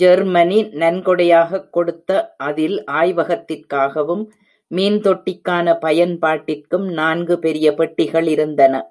[0.00, 2.34] Germany நன்கொடையாகக் கொடுத்த
[2.36, 4.22] அதில் ஆய்வகத்திற்காகவும்
[4.70, 8.84] மீன்தொட்டிக்கான பயன்பாட்டிற்கும் நான்கு பெரிய பெட்டிகள் இருந்தன.